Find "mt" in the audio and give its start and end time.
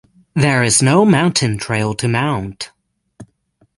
2.07-2.71